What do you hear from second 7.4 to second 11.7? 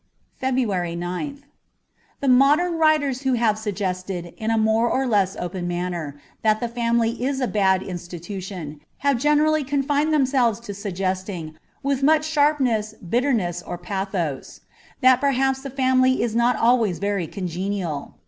bad institution, have generally confined themselves to suggesting,